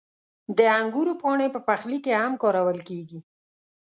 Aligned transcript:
•د 0.57 0.59
انګورو 0.79 1.13
پاڼې 1.21 1.47
په 1.55 1.59
پخلي 1.67 1.97
کې 2.05 2.13
هم 2.21 2.33
کارول 2.43 2.79
کېږي. 2.89 3.19